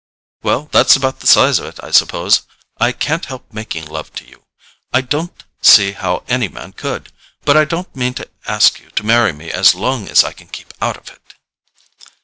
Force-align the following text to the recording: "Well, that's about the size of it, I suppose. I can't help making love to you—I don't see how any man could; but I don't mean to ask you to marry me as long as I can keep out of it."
"Well, 0.41 0.67
that's 0.71 0.95
about 0.95 1.19
the 1.19 1.27
size 1.27 1.59
of 1.59 1.67
it, 1.67 1.79
I 1.83 1.91
suppose. 1.91 2.41
I 2.79 2.91
can't 2.91 3.23
help 3.25 3.53
making 3.53 3.85
love 3.85 4.11
to 4.13 4.25
you—I 4.27 5.01
don't 5.01 5.43
see 5.61 5.91
how 5.91 6.23
any 6.27 6.47
man 6.47 6.73
could; 6.73 7.11
but 7.45 7.55
I 7.55 7.65
don't 7.65 7.95
mean 7.95 8.15
to 8.15 8.27
ask 8.47 8.79
you 8.79 8.89
to 8.89 9.05
marry 9.05 9.31
me 9.31 9.51
as 9.51 9.75
long 9.75 10.07
as 10.07 10.23
I 10.23 10.33
can 10.33 10.47
keep 10.47 10.73
out 10.81 10.97
of 10.97 11.09
it." 11.09 11.35